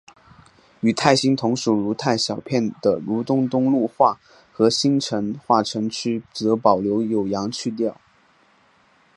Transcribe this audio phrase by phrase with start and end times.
[0.79, 4.19] 与泰兴同属如泰小片的如东东路话
[4.51, 4.99] 和兴
[5.45, 7.95] 化城区则保留有阳去调。